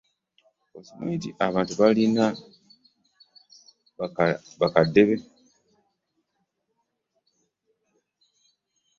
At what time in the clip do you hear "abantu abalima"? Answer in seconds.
1.47-2.25